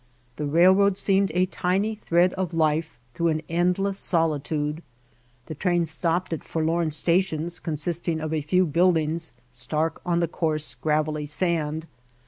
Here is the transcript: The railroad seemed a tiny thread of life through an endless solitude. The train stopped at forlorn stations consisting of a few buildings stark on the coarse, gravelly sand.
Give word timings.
The 0.37 0.47
railroad 0.47 0.97
seemed 0.97 1.31
a 1.35 1.45
tiny 1.45 1.93
thread 1.93 2.33
of 2.33 2.55
life 2.55 2.97
through 3.13 3.27
an 3.27 3.43
endless 3.47 3.99
solitude. 3.99 4.81
The 5.45 5.53
train 5.53 5.85
stopped 5.85 6.33
at 6.33 6.43
forlorn 6.43 6.89
stations 6.89 7.59
consisting 7.59 8.19
of 8.19 8.33
a 8.33 8.41
few 8.41 8.65
buildings 8.65 9.31
stark 9.51 10.01
on 10.03 10.19
the 10.19 10.27
coarse, 10.27 10.73
gravelly 10.73 11.27
sand. 11.27 11.85